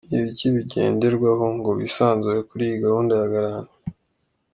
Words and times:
Ni 0.07 0.15
ibiki 0.19 0.47
bigenderwaho 0.55 1.45
ngo 1.57 1.69
wisanzure 1.79 2.39
kuri 2.49 2.61
iyi 2.67 2.75
gahunda 2.83 3.13
ya 3.19 3.27
garanti?. 3.33 3.73